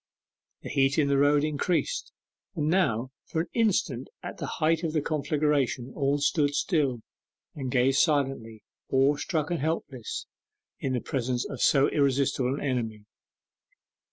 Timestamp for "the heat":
0.63-0.97